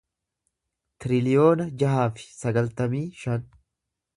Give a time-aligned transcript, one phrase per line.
[1.03, 3.49] tiriliyoona jaha fi sagaltamii shan